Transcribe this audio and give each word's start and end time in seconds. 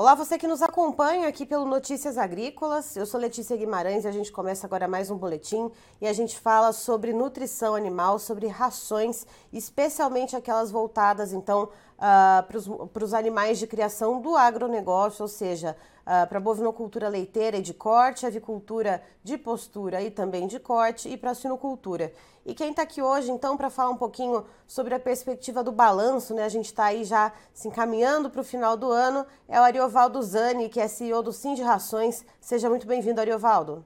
Olá, 0.00 0.14
você 0.14 0.38
que 0.38 0.48
nos 0.48 0.62
acompanha 0.62 1.28
aqui 1.28 1.44
pelo 1.44 1.66
Notícias 1.66 2.16
Agrícolas. 2.16 2.96
Eu 2.96 3.04
sou 3.04 3.20
Letícia 3.20 3.54
Guimarães 3.54 4.06
e 4.06 4.08
a 4.08 4.10
gente 4.10 4.32
começa 4.32 4.66
agora 4.66 4.88
mais 4.88 5.10
um 5.10 5.18
boletim 5.18 5.70
e 6.00 6.06
a 6.06 6.12
gente 6.14 6.40
fala 6.40 6.72
sobre 6.72 7.12
nutrição 7.12 7.74
animal, 7.74 8.18
sobre 8.18 8.46
rações, 8.46 9.26
especialmente 9.52 10.34
aquelas 10.34 10.70
voltadas 10.70 11.34
então 11.34 11.64
uh, 11.98 12.88
para 12.88 13.04
os 13.04 13.12
animais 13.12 13.58
de 13.58 13.66
criação 13.66 14.22
do 14.22 14.34
agronegócio, 14.36 15.20
ou 15.20 15.28
seja, 15.28 15.76
uh, 16.10 16.26
para 16.26 16.40
bovinocultura 16.40 17.08
leiteira 17.08 17.58
e 17.58 17.62
de 17.62 17.72
corte, 17.72 18.26
avicultura 18.26 19.00
de 19.22 19.38
postura 19.38 20.02
e 20.02 20.10
também 20.10 20.48
de 20.48 20.58
corte 20.58 21.08
e 21.08 21.16
para 21.16 21.34
sinocultura. 21.34 22.12
E 22.44 22.52
quem 22.54 22.70
está 22.70 22.82
aqui 22.82 23.00
hoje, 23.00 23.30
então, 23.30 23.56
para 23.56 23.70
falar 23.70 23.90
um 23.90 23.96
pouquinho 23.96 24.44
sobre 24.66 24.94
a 24.94 24.98
perspectiva 24.98 25.62
do 25.62 25.70
balanço, 25.70 26.34
né? 26.34 26.44
A 26.44 26.48
gente 26.48 26.66
está 26.66 26.86
aí 26.86 27.04
já 27.04 27.32
se 27.54 27.68
encaminhando 27.68 28.28
para 28.28 28.40
o 28.40 28.44
final 28.44 28.76
do 28.76 28.90
ano, 28.90 29.24
é 29.46 29.60
o 29.60 29.62
Ariovaldo 29.62 30.20
Zani, 30.22 30.68
que 30.68 30.80
é 30.80 30.88
CEO 30.88 31.22
do 31.22 31.32
Sim 31.32 31.54
de 31.54 31.62
Rações. 31.62 32.24
Seja 32.40 32.68
muito 32.68 32.86
bem-vindo, 32.86 33.20
Ariovaldo. 33.20 33.84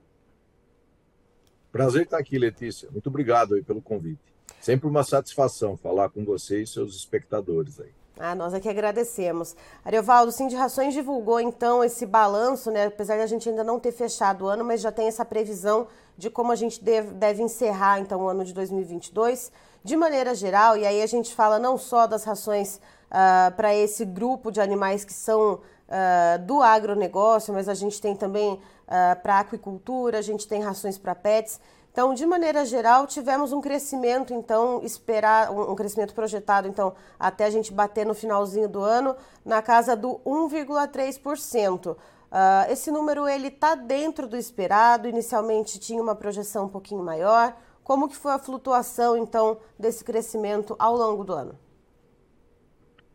Prazer 1.71 2.05
estar 2.05 2.19
aqui, 2.19 2.39
Letícia. 2.39 2.89
Muito 2.93 3.09
obrigado 3.09 3.55
aí 3.55 3.63
pelo 3.63 3.83
convite. 3.83 4.23
Sempre 4.61 4.89
uma 4.89 5.03
satisfação 5.03 5.77
falar 5.77 6.09
com 6.09 6.25
você 6.25 6.63
e 6.63 6.67
seus 6.67 6.95
espectadores 6.95 7.81
aí. 7.81 7.91
Ah, 8.19 8.35
nós 8.35 8.55
aqui 8.55 8.69
agradecemos. 8.69 9.57
Ariovaldo, 9.85 10.33
o 10.33 10.49
de 10.49 10.55
Rações 10.55 10.95
divulgou 10.95 11.41
então 11.41 11.83
esse 11.83 12.07
balanço, 12.07 12.71
né? 12.71 12.87
Apesar 12.87 13.17
de 13.17 13.23
a 13.23 13.27
gente 13.27 13.49
ainda 13.49 13.65
não 13.65 13.81
ter 13.81 13.91
fechado 13.91 14.45
o 14.45 14.49
ano, 14.49 14.65
mas 14.65 14.81
já 14.81 14.93
tem 14.93 15.09
essa 15.09 15.25
previsão 15.25 15.89
de 16.17 16.31
como 16.31 16.53
a 16.53 16.57
gente 16.57 16.83
deve, 16.83 17.13
deve 17.13 17.43
encerrar 17.43 17.99
então 17.99 18.21
o 18.21 18.29
ano 18.29 18.45
de 18.45 18.55
2022 18.55 19.51
de 19.83 19.97
maneira 19.97 20.33
geral. 20.35 20.77
E 20.77 20.87
aí 20.87 21.03
a 21.03 21.07
gente 21.07 21.35
fala 21.35 21.59
não 21.59 21.77
só 21.77 22.07
das 22.07 22.23
rações 22.23 22.77
uh, 23.11 23.55
para 23.57 23.75
esse 23.75 24.05
grupo 24.05 24.53
de 24.53 24.61
animais 24.61 25.05
que 25.05 25.13
são 25.13 25.55
uh, 25.55 26.39
do 26.47 26.63
agronegócio, 26.63 27.53
mas 27.53 27.69
a 27.69 27.75
gente 27.75 28.01
tem 28.01 28.15
também 28.15 28.53
uh, 28.53 29.21
para 29.23 29.41
aquicultura, 29.41 30.19
a 30.19 30.23
gente 30.23 30.47
tem 30.47 30.63
rações 30.63 30.97
para 30.97 31.15
pets. 31.17 31.61
Então, 31.95 32.13
de 32.13 32.27
maneira 32.27 32.65
geral, 32.65 33.07
tivemos 33.07 33.53
um 33.53 33.61
crescimento, 33.61 34.35
então, 34.35 34.83
esperar 34.83 35.53
um 35.53 35.77
crescimento 35.77 36.13
projetado, 36.13 36.67
então, 36.67 36.93
até 37.17 37.45
a 37.45 37.51
gente 37.51 37.73
bater 37.73 38.05
no 38.05 38.15
finalzinho 38.15 38.69
do 38.69 38.83
ano, 38.83 39.15
na 39.45 39.63
casa 39.63 39.95
do 39.95 40.19
1,3%. 40.27 41.93
Uh, 41.93 41.97
ah, 42.33 42.67
esse 42.69 42.91
número 42.91 43.29
ele 43.29 43.47
está 43.47 43.77
dentro 43.77 44.27
do 44.27 44.37
esperado. 44.37 45.07
Inicialmente 45.07 45.79
tinha 45.79 46.03
uma 46.03 46.17
projeção 46.17 46.65
um 46.65 46.69
pouquinho 46.69 47.01
maior. 47.01 47.57
Como 47.85 48.09
que 48.09 48.17
foi 48.17 48.33
a 48.33 48.41
flutuação, 48.41 49.17
então, 49.17 49.59
desse 49.79 50.03
crescimento 50.03 50.75
ao 50.81 50.97
longo 50.97 51.23
do 51.23 51.33
ano? 51.33 51.57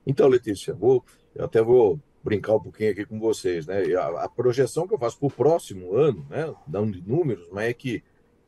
Então, 0.07 0.29
Letícia, 0.29 0.73
vou, 0.73 1.03
eu 1.35 1.43
até 1.43 1.61
vou 1.61 1.99
brincar 2.23 2.55
um 2.55 2.61
pouquinho 2.61 2.91
aqui 2.91 3.05
com 3.05 3.19
vocês, 3.19 3.67
né? 3.67 3.93
A, 3.95 4.23
a 4.23 4.29
projeção 4.29 4.87
que 4.87 4.93
eu 4.93 4.97
faço 4.97 5.19
para 5.19 5.27
o 5.27 5.31
próximo 5.31 5.97
ano, 5.97 6.25
né, 6.29 6.55
dando 6.65 6.93
de 6.93 7.05
números, 7.05 7.45
mas 7.51 7.65
é 7.65 7.73
que 7.73 8.01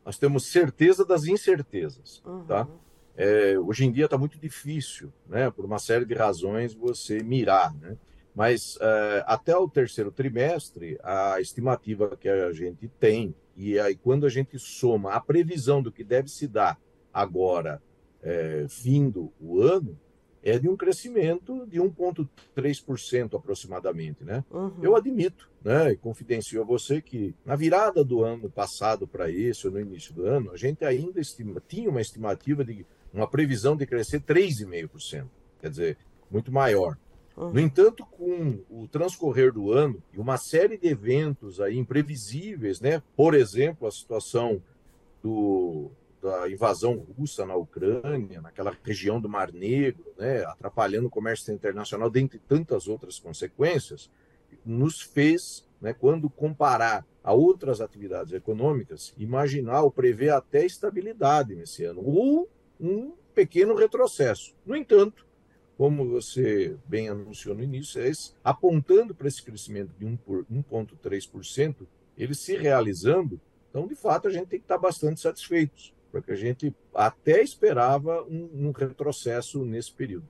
nós 0.04 0.18
temos 0.18 0.46
certeza 0.46 1.04
das 1.04 1.24
incertezas, 1.24 2.22
uhum. 2.24 2.44
tá? 2.44 2.68
É, 3.16 3.58
hoje 3.58 3.84
em 3.84 3.92
dia 3.92 4.06
está 4.06 4.16
muito 4.16 4.38
difícil, 4.38 5.12
né? 5.28 5.50
Por 5.50 5.64
uma 5.64 5.78
série 5.78 6.04
de 6.04 6.14
razões 6.14 6.74
você 6.74 7.22
mirar, 7.22 7.74
né? 7.74 7.96
Mas 8.34 8.78
é, 8.80 9.24
até 9.26 9.56
o 9.56 9.68
terceiro 9.68 10.10
trimestre, 10.10 10.98
a 11.02 11.40
estimativa 11.40 12.16
que 12.16 12.28
a 12.28 12.52
gente 12.52 12.88
tem, 12.88 13.34
e 13.54 13.78
aí 13.78 13.94
quando 13.94 14.24
a 14.24 14.30
gente 14.30 14.58
soma 14.58 15.12
a 15.12 15.20
previsão 15.20 15.82
do 15.82 15.92
que 15.92 16.02
deve 16.02 16.28
se 16.28 16.48
dar 16.48 16.78
agora, 17.12 17.82
é, 18.22 18.66
findo 18.68 19.30
o 19.38 19.60
ano, 19.60 19.98
é 20.42 20.58
de 20.58 20.68
um 20.68 20.76
crescimento 20.76 21.66
de 21.66 21.78
1,3% 21.78 23.36
aproximadamente. 23.36 24.24
Né? 24.24 24.44
Uhum. 24.50 24.72
Eu 24.82 24.96
admito, 24.96 25.48
né, 25.64 25.92
e 25.92 25.96
confidencio 25.96 26.60
a 26.60 26.64
você 26.64 27.00
que 27.00 27.34
na 27.44 27.54
virada 27.54 28.04
do 28.04 28.24
ano 28.24 28.50
passado 28.50 29.06
para 29.06 29.30
esse, 29.30 29.66
ou 29.66 29.72
no 29.72 29.80
início 29.80 30.12
do 30.12 30.26
ano, 30.26 30.50
a 30.50 30.56
gente 30.56 30.84
ainda 30.84 31.20
estima, 31.20 31.62
tinha 31.66 31.88
uma 31.88 32.00
estimativa 32.00 32.64
de 32.64 32.84
uma 33.12 33.28
previsão 33.28 33.76
de 33.76 33.86
crescer 33.86 34.20
3,5%, 34.20 35.26
quer 35.60 35.70
dizer, 35.70 35.98
muito 36.30 36.50
maior. 36.50 36.96
Uhum. 37.36 37.52
No 37.52 37.60
entanto, 37.60 38.04
com 38.04 38.58
o 38.68 38.88
transcorrer 38.88 39.52
do 39.52 39.72
ano 39.72 40.02
e 40.12 40.18
uma 40.18 40.36
série 40.36 40.76
de 40.76 40.88
eventos 40.88 41.60
aí 41.60 41.78
imprevisíveis, 41.78 42.80
né? 42.80 43.02
por 43.16 43.34
exemplo, 43.34 43.86
a 43.86 43.90
situação 43.90 44.62
do, 45.22 45.90
da 46.22 46.48
invasão 46.48 47.04
russa 47.18 47.44
na 47.44 47.56
Ucrânia, 47.56 48.40
naquela 48.40 48.74
região 48.84 49.20
do 49.20 49.28
Mar 49.28 49.52
Negro, 49.52 50.14
né, 50.16 50.44
atrapalhando 50.44 51.08
o 51.08 51.10
comércio 51.10 51.52
internacional, 51.52 52.08
dentre 52.08 52.38
tantas 52.38 52.86
outras 52.86 53.18
consequências, 53.18 54.08
nos 54.64 55.00
fez, 55.00 55.68
né, 55.80 55.92
quando 55.92 56.30
comparar 56.30 57.04
a 57.24 57.32
outras 57.32 57.80
atividades 57.80 58.32
econômicas, 58.32 59.12
imaginar 59.18 59.82
ou 59.82 59.90
prever 59.90 60.30
até 60.30 60.64
estabilidade 60.64 61.56
nesse 61.56 61.84
ano, 61.84 62.00
ou 62.04 62.48
um 62.80 63.12
pequeno 63.34 63.74
retrocesso. 63.74 64.54
No 64.64 64.76
entanto, 64.76 65.26
como 65.76 66.08
você 66.08 66.76
bem 66.86 67.08
anunciou 67.08 67.56
no 67.56 67.64
início, 67.64 68.00
é 68.00 68.08
esse, 68.08 68.32
apontando 68.44 69.12
para 69.12 69.26
esse 69.26 69.42
crescimento 69.42 69.90
de 69.98 70.06
1,3%, 70.06 71.84
ele 72.16 72.34
se 72.34 72.56
realizando, 72.56 73.40
então, 73.70 73.88
de 73.88 73.96
fato, 73.96 74.28
a 74.28 74.30
gente 74.30 74.46
tem 74.46 74.60
que 74.60 74.64
estar 74.64 74.78
bastante 74.78 75.20
satisfeitos 75.20 75.92
porque 76.12 76.30
a 76.30 76.36
gente 76.36 76.72
até 76.94 77.42
esperava 77.42 78.22
um, 78.24 78.68
um 78.68 78.70
retrocesso 78.70 79.64
nesse 79.64 79.90
período. 79.90 80.28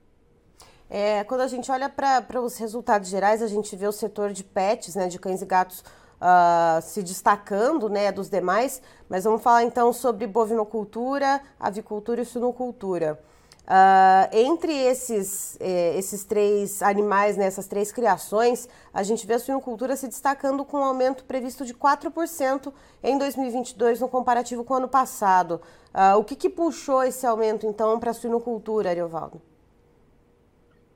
É, 0.89 1.25
quando 1.25 1.41
a 1.41 1.49
gente 1.49 1.71
olha 1.73 1.89
para 1.89 2.41
os 2.41 2.57
resultados 2.57 3.09
gerais, 3.09 3.43
a 3.43 3.49
gente 3.49 3.75
vê 3.75 3.87
o 3.87 3.93
setor 3.93 4.33
de 4.33 4.45
pets, 4.45 4.95
né, 4.95 5.09
de 5.09 5.19
cães 5.19 5.43
e 5.43 5.47
gatos, 5.47 5.81
uh, 5.81 6.81
se 6.83 7.03
destacando 7.03 7.89
né, 7.89 8.13
dos 8.13 8.29
demais, 8.29 8.81
mas 9.09 9.25
vamos 9.25 9.43
falar 9.43 9.65
então 9.65 9.93
sobre 9.93 10.27
bovinocultura, 10.27 11.41
avicultura 11.59 12.21
e 12.23 12.25
suinocultura. 12.25 13.19
Uh, 13.63 14.27
entre 14.33 14.73
esses, 14.73 15.57
eh, 15.61 15.97
esses 15.97 16.25
três 16.25 16.83
animais, 16.83 17.37
né, 17.37 17.45
essas 17.45 17.69
três 17.69 17.93
criações, 17.93 18.69
a 18.93 19.05
gente 19.05 19.25
vê 19.25 19.35
a 19.35 19.39
suinocultura 19.39 19.95
se 19.95 20.09
destacando 20.09 20.65
com 20.65 20.79
um 20.79 20.85
aumento 20.85 21.25
previsto 21.25 21.65
de 21.65 21.73
4% 21.73 22.73
em 23.05 23.17
2022 23.17 24.01
no 24.01 24.09
comparativo 24.09 24.65
com 24.65 24.75
o 24.75 24.77
ano 24.79 24.89
passado. 24.89 25.61
Uh, 25.95 26.19
o 26.19 26.25
que, 26.25 26.35
que 26.35 26.51
puxou 26.51 27.05
esse 27.05 27.25
aumento, 27.25 27.65
então, 27.65 28.01
para 28.01 28.11
a 28.11 28.15
suinocultura, 28.15 28.91
Ariovaldo? 28.91 29.41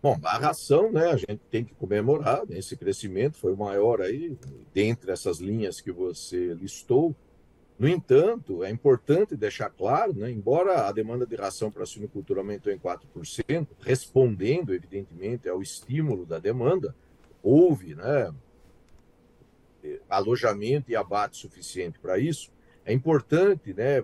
Bom, 0.02 0.16
a 0.24 0.36
ração, 0.36 0.90
né, 0.90 1.06
a 1.06 1.16
gente 1.16 1.40
tem 1.50 1.64
que 1.64 1.74
comemorar, 1.74 2.44
né, 2.48 2.58
esse 2.58 2.76
crescimento 2.76 3.38
foi 3.38 3.52
o 3.52 3.56
maior 3.56 4.00
aí, 4.00 4.36
dentre 4.74 5.12
essas 5.12 5.38
linhas 5.38 5.80
que 5.80 5.92
você 5.92 6.52
listou, 6.54 7.14
no 7.78 7.86
entanto, 7.88 8.64
é 8.64 8.70
importante 8.70 9.36
deixar 9.36 9.68
claro, 9.68 10.14
né, 10.14 10.30
embora 10.30 10.88
a 10.88 10.92
demanda 10.92 11.26
de 11.26 11.36
ração 11.36 11.70
para 11.70 11.82
a 11.82 11.86
suinocultura 11.86 12.40
aumentou 12.40 12.72
em 12.72 12.78
4%, 12.78 13.68
respondendo, 13.80 14.72
evidentemente, 14.72 15.48
ao 15.48 15.60
estímulo 15.60 16.24
da 16.24 16.38
demanda, 16.38 16.94
houve 17.42 17.94
né, 17.94 18.32
alojamento 20.08 20.90
e 20.90 20.96
abate 20.96 21.36
suficiente 21.36 21.98
para 21.98 22.18
isso, 22.18 22.50
é 22.84 22.92
importante 22.92 23.74
né, 23.74 24.02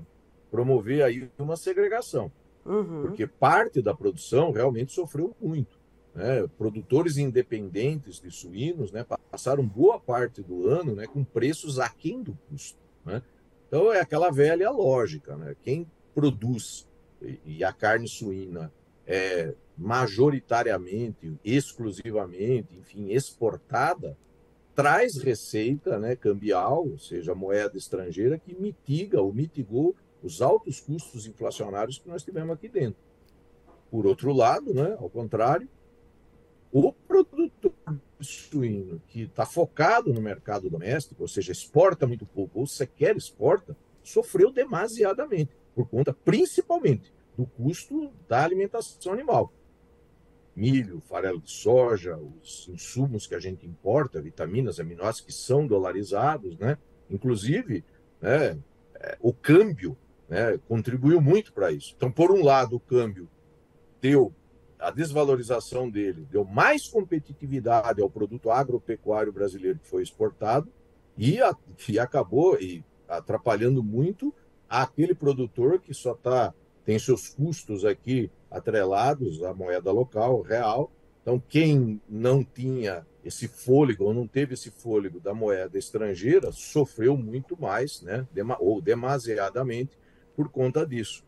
promover 0.50 1.02
aí 1.02 1.30
uma 1.38 1.56
segregação, 1.56 2.30
uhum. 2.66 3.02
porque 3.02 3.26
parte 3.26 3.80
da 3.80 3.94
produção 3.94 4.50
realmente 4.50 4.92
sofreu 4.92 5.34
muito. 5.40 5.80
Né? 6.14 6.46
Produtores 6.58 7.16
independentes 7.16 8.20
de 8.20 8.30
suínos 8.30 8.92
né, 8.92 9.04
passaram 9.30 9.66
boa 9.66 9.98
parte 9.98 10.42
do 10.42 10.68
ano 10.68 10.94
né, 10.94 11.06
com 11.06 11.24
preços 11.24 11.78
aquém 11.78 12.22
do 12.22 12.36
custo. 12.48 12.78
Né? 13.04 13.22
Então 13.72 13.90
é 13.90 14.00
aquela 14.00 14.30
velha 14.30 14.70
lógica, 14.70 15.34
né? 15.34 15.56
Quem 15.62 15.90
produz 16.14 16.86
e 17.42 17.64
a 17.64 17.72
carne 17.72 18.06
suína 18.06 18.70
é 19.06 19.54
majoritariamente, 19.78 21.40
exclusivamente, 21.42 22.76
enfim, 22.76 23.10
exportada, 23.10 24.14
traz 24.74 25.16
receita, 25.16 25.98
né, 25.98 26.14
cambial, 26.14 26.86
ou 26.86 26.98
seja, 26.98 27.34
moeda 27.34 27.78
estrangeira 27.78 28.38
que 28.38 28.54
mitiga 28.54 29.22
ou 29.22 29.32
mitigou 29.32 29.96
os 30.22 30.42
altos 30.42 30.78
custos 30.78 31.26
inflacionários 31.26 31.98
que 31.98 32.10
nós 32.10 32.22
tivemos 32.22 32.52
aqui 32.52 32.68
dentro. 32.68 33.00
Por 33.90 34.06
outro 34.06 34.34
lado, 34.34 34.74
né, 34.74 34.98
ao 35.00 35.08
contrário, 35.08 35.66
o 36.70 36.92
produtor 36.92 37.71
suíno 38.20 39.00
que 39.08 39.22
está 39.22 39.44
focado 39.44 40.12
no 40.12 40.20
mercado 40.20 40.70
doméstico, 40.70 41.22
ou 41.22 41.28
seja, 41.28 41.52
exporta 41.52 42.06
muito 42.06 42.24
pouco, 42.26 42.60
ou 42.60 42.66
sequer 42.66 43.16
exporta, 43.16 43.76
sofreu 44.02 44.52
demasiadamente, 44.52 45.50
por 45.74 45.88
conta 45.88 46.12
principalmente 46.12 47.12
do 47.36 47.46
custo 47.46 48.12
da 48.28 48.44
alimentação 48.44 49.12
animal. 49.12 49.52
Milho, 50.54 51.00
farelo 51.00 51.40
de 51.40 51.50
soja, 51.50 52.16
os 52.16 52.68
insumos 52.68 53.26
que 53.26 53.34
a 53.34 53.38
gente 53.38 53.66
importa, 53.66 54.20
vitaminas, 54.20 54.78
aminoácidos 54.78 55.26
que 55.26 55.32
são 55.32 55.66
dolarizados, 55.66 56.58
né? 56.58 56.76
Inclusive, 57.08 57.82
né, 58.20 58.58
é, 58.94 59.16
o 59.20 59.32
câmbio 59.32 59.96
né, 60.28 60.58
contribuiu 60.68 61.20
muito 61.20 61.52
para 61.52 61.72
isso. 61.72 61.94
Então, 61.96 62.10
por 62.10 62.30
um 62.30 62.44
lado, 62.44 62.76
o 62.76 62.80
câmbio 62.80 63.28
deu 64.00 64.34
a 64.82 64.90
desvalorização 64.90 65.88
dele 65.88 66.26
deu 66.30 66.44
mais 66.44 66.88
competitividade 66.88 68.02
ao 68.02 68.10
produto 68.10 68.50
agropecuário 68.50 69.32
brasileiro 69.32 69.78
que 69.78 69.86
foi 69.86 70.02
exportado 70.02 70.68
e, 71.16 71.40
a, 71.40 71.56
e 71.88 71.98
acabou 71.98 72.60
e 72.60 72.84
atrapalhando 73.08 73.82
muito 73.82 74.34
aquele 74.68 75.14
produtor 75.14 75.80
que 75.80 75.94
só 75.94 76.14
tá, 76.14 76.52
tem 76.84 76.98
seus 76.98 77.28
custos 77.28 77.84
aqui 77.84 78.30
atrelados 78.50 79.42
à 79.44 79.54
moeda 79.54 79.92
local, 79.92 80.40
real. 80.40 80.90
Então, 81.22 81.40
quem 81.48 82.00
não 82.08 82.42
tinha 82.42 83.06
esse 83.24 83.46
fôlego, 83.46 84.04
ou 84.04 84.14
não 84.14 84.26
teve 84.26 84.54
esse 84.54 84.70
fôlego 84.70 85.20
da 85.20 85.32
moeda 85.32 85.78
estrangeira, 85.78 86.50
sofreu 86.50 87.16
muito 87.16 87.56
mais, 87.60 88.02
né? 88.02 88.26
ou 88.58 88.80
demasiadamente, 88.80 89.96
por 90.34 90.48
conta 90.48 90.84
disso. 90.84 91.22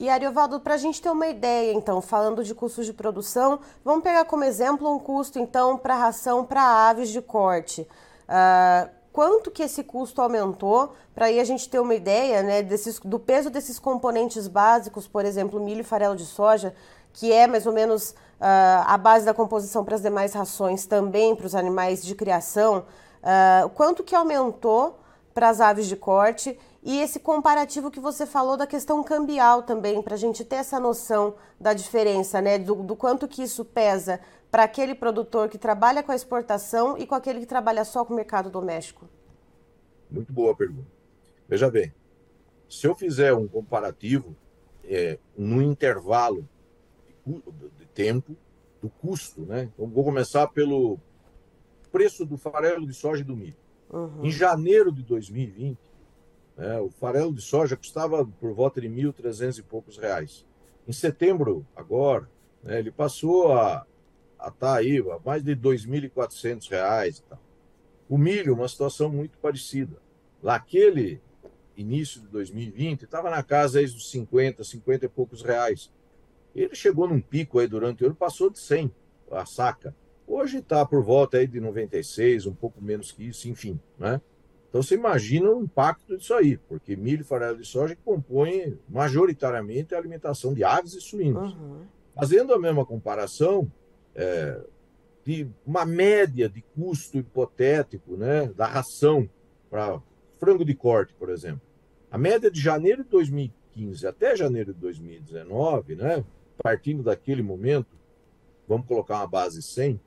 E 0.00 0.08
Ariovaldo, 0.08 0.60
para 0.60 0.74
a 0.74 0.76
gente 0.78 1.02
ter 1.02 1.10
uma 1.10 1.26
ideia, 1.26 1.72
então, 1.72 2.00
falando 2.00 2.44
de 2.44 2.54
custos 2.54 2.86
de 2.86 2.92
produção, 2.92 3.58
vamos 3.84 4.04
pegar 4.04 4.24
como 4.26 4.44
exemplo 4.44 4.88
um 4.88 4.96
custo, 4.96 5.40
então, 5.40 5.76
para 5.76 5.96
ração 5.96 6.44
para 6.44 6.62
aves 6.88 7.08
de 7.08 7.20
corte. 7.20 7.82
Uh, 8.28 8.88
quanto 9.12 9.50
que 9.50 9.60
esse 9.60 9.82
custo 9.82 10.22
aumentou, 10.22 10.94
para 11.12 11.26
aí 11.26 11.40
a 11.40 11.44
gente 11.44 11.68
ter 11.68 11.80
uma 11.80 11.96
ideia 11.96 12.44
né, 12.44 12.62
desses, 12.62 13.00
do 13.00 13.18
peso 13.18 13.50
desses 13.50 13.80
componentes 13.80 14.46
básicos, 14.46 15.08
por 15.08 15.24
exemplo, 15.24 15.58
milho 15.58 15.80
e 15.80 15.84
farelo 15.84 16.14
de 16.14 16.26
soja, 16.26 16.72
que 17.12 17.32
é 17.32 17.48
mais 17.48 17.66
ou 17.66 17.72
menos 17.72 18.10
uh, 18.10 18.86
a 18.86 18.96
base 18.96 19.24
da 19.24 19.34
composição 19.34 19.84
para 19.84 19.96
as 19.96 20.02
demais 20.02 20.32
rações, 20.32 20.86
também 20.86 21.34
para 21.34 21.46
os 21.46 21.56
animais 21.56 22.04
de 22.04 22.14
criação. 22.14 22.84
Uh, 23.20 23.68
quanto 23.70 24.04
que 24.04 24.14
aumentou 24.14 25.00
para 25.34 25.48
as 25.48 25.60
aves 25.60 25.88
de 25.88 25.96
corte 25.96 26.56
e 26.88 27.00
esse 27.00 27.20
comparativo 27.20 27.90
que 27.90 28.00
você 28.00 28.24
falou 28.24 28.56
da 28.56 28.66
questão 28.66 29.04
cambial 29.04 29.62
também, 29.62 30.00
para 30.00 30.14
a 30.14 30.16
gente 30.16 30.42
ter 30.42 30.56
essa 30.56 30.80
noção 30.80 31.34
da 31.60 31.74
diferença, 31.74 32.40
né, 32.40 32.58
do, 32.58 32.76
do 32.76 32.96
quanto 32.96 33.28
que 33.28 33.42
isso 33.42 33.62
pesa 33.62 34.18
para 34.50 34.64
aquele 34.64 34.94
produtor 34.94 35.50
que 35.50 35.58
trabalha 35.58 36.02
com 36.02 36.12
a 36.12 36.16
exportação 36.16 36.96
e 36.96 37.06
com 37.06 37.14
aquele 37.14 37.40
que 37.40 37.46
trabalha 37.46 37.84
só 37.84 38.06
com 38.06 38.14
o 38.14 38.16
mercado 38.16 38.48
doméstico? 38.48 39.06
Muito 40.10 40.32
boa 40.32 40.56
pergunta. 40.56 40.88
Veja 41.46 41.70
bem, 41.70 41.92
se 42.70 42.86
eu 42.86 42.94
fizer 42.94 43.34
um 43.34 43.46
comparativo 43.46 44.34
é, 44.82 45.18
no 45.36 45.60
intervalo 45.60 46.48
de, 47.26 47.84
tempo 47.92 48.34
do 48.80 48.88
custo, 48.88 49.42
né? 49.42 49.70
Então 49.74 49.86
vou 49.86 50.04
começar 50.04 50.48
pelo 50.48 50.98
preço 51.92 52.24
do 52.24 52.38
farelo 52.38 52.86
de 52.86 52.94
soja 52.94 53.20
e 53.20 53.26
do 53.26 53.36
milho. 53.36 53.56
Uhum. 53.90 54.24
Em 54.24 54.30
janeiro 54.30 54.90
de 54.90 55.02
2020, 55.02 55.87
né, 56.58 56.80
o 56.80 56.90
farelo 56.90 57.32
de 57.32 57.40
soja 57.40 57.76
custava 57.76 58.26
por 58.26 58.52
volta 58.52 58.80
de 58.80 58.88
1.300 58.88 59.58
e 59.60 59.62
poucos 59.62 59.96
reais. 59.96 60.44
Em 60.86 60.92
setembro, 60.92 61.64
agora, 61.76 62.28
né, 62.64 62.80
ele 62.80 62.90
passou 62.90 63.52
a 63.52 63.86
estar 64.38 64.50
tá 64.52 64.74
aí 64.74 64.98
a 64.98 65.18
mais 65.24 65.44
de 65.44 65.54
2.400 65.54 66.68
reais. 66.68 67.24
O 68.08 68.18
milho, 68.18 68.54
uma 68.54 68.66
situação 68.66 69.08
muito 69.08 69.38
parecida. 69.38 69.96
Lá 70.42 70.56
aquele 70.56 71.20
início 71.76 72.20
de 72.20 72.26
2020, 72.26 73.02
estava 73.02 73.30
na 73.30 73.42
casa 73.42 73.78
aí 73.78 73.86
dos 73.86 74.10
50, 74.10 74.64
50 74.64 75.06
e 75.06 75.08
poucos 75.08 75.42
reais. 75.42 75.92
Ele 76.54 76.74
chegou 76.74 77.06
num 77.06 77.20
pico 77.20 77.60
aí 77.60 77.68
durante 77.68 78.02
o 78.02 78.06
ano, 78.06 78.16
passou 78.16 78.50
de 78.50 78.58
100 78.58 78.92
a 79.30 79.46
saca. 79.46 79.94
Hoje 80.26 80.58
está 80.58 80.84
por 80.84 81.04
volta 81.04 81.38
aí 81.38 81.46
de 81.46 81.60
96, 81.60 82.46
um 82.46 82.54
pouco 82.54 82.82
menos 82.82 83.12
que 83.12 83.28
isso, 83.28 83.48
enfim, 83.48 83.78
né? 83.96 84.20
Então 84.68 84.82
você 84.82 84.94
imagina 84.94 85.50
o 85.50 85.62
impacto 85.62 86.16
disso 86.16 86.34
aí, 86.34 86.56
porque 86.56 86.94
milho 86.94 87.22
e 87.22 87.24
farelo 87.24 87.58
de 87.58 87.66
soja 87.66 87.96
compõem 88.04 88.78
majoritariamente 88.88 89.94
a 89.94 89.98
alimentação 89.98 90.52
de 90.52 90.62
aves 90.62 90.92
e 90.94 91.00
suínos. 91.00 91.54
Uhum. 91.54 91.82
Fazendo 92.14 92.52
a 92.52 92.58
mesma 92.58 92.84
comparação, 92.84 93.70
é, 94.14 94.60
de 95.24 95.46
uma 95.66 95.84
média 95.84 96.48
de 96.48 96.62
custo 96.74 97.18
hipotético 97.18 98.16
né, 98.16 98.46
da 98.56 98.66
ração 98.66 99.28
para 99.70 100.00
frango 100.38 100.64
de 100.64 100.74
corte, 100.74 101.14
por 101.14 101.28
exemplo. 101.28 101.60
A 102.10 102.16
média 102.16 102.50
de 102.50 102.60
janeiro 102.60 103.04
de 103.04 103.10
2015 103.10 104.06
até 104.06 104.34
janeiro 104.34 104.72
de 104.72 104.80
2019, 104.80 105.96
né, 105.96 106.24
partindo 106.62 107.02
daquele 107.02 107.42
momento, 107.42 107.94
vamos 108.66 108.86
colocar 108.86 109.18
uma 109.18 109.26
base 109.26 109.62
100, 109.62 110.00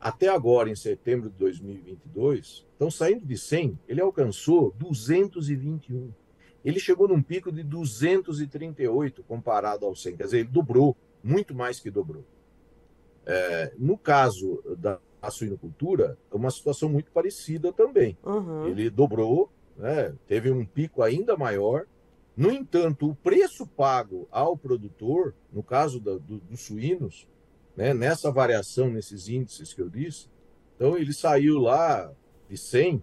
até 0.00 0.28
agora, 0.28 0.70
em 0.70 0.76
setembro 0.76 1.30
de 1.30 1.36
2022, 1.36 2.66
então 2.76 2.90
saindo 2.90 3.24
de 3.24 3.36
100, 3.36 3.78
ele 3.88 4.00
alcançou 4.00 4.72
221. 4.78 6.12
Ele 6.64 6.78
chegou 6.80 7.08
num 7.08 7.22
pico 7.22 7.50
de 7.50 7.62
238 7.62 9.22
comparado 9.22 9.86
ao 9.86 9.94
100, 9.94 10.16
quer 10.16 10.24
dizer, 10.24 10.38
ele 10.40 10.48
dobrou, 10.48 10.96
muito 11.22 11.54
mais 11.54 11.80
que 11.80 11.90
dobrou. 11.90 12.24
É, 13.24 13.72
no 13.78 13.96
caso 13.98 14.62
da 14.78 15.00
suinocultura, 15.30 16.16
é 16.30 16.36
uma 16.36 16.50
situação 16.50 16.88
muito 16.88 17.10
parecida 17.10 17.72
também. 17.72 18.16
Uhum. 18.24 18.66
Ele 18.68 18.88
dobrou, 18.90 19.50
né, 19.76 20.14
teve 20.26 20.50
um 20.50 20.64
pico 20.64 21.02
ainda 21.02 21.36
maior. 21.36 21.86
No 22.36 22.50
entanto, 22.50 23.08
o 23.08 23.14
preço 23.14 23.66
pago 23.66 24.28
ao 24.30 24.56
produtor, 24.56 25.34
no 25.52 25.62
caso 25.62 25.98
da, 25.98 26.12
do, 26.12 26.38
dos 26.38 26.60
suínos, 26.60 27.26
né, 27.76 27.92
nessa 27.92 28.30
variação, 28.30 28.90
nesses 28.90 29.28
índices 29.28 29.74
que 29.74 29.82
eu 29.82 29.90
disse. 29.90 30.28
Então, 30.74 30.96
ele 30.96 31.12
saiu 31.12 31.58
lá 31.58 32.10
de 32.48 32.56
100 32.56 33.02